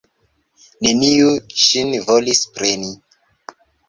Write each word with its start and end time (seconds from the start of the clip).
Neniu 0.85 1.27
ŝin 1.63 1.91
volis 2.07 2.41
preni. 2.57 2.91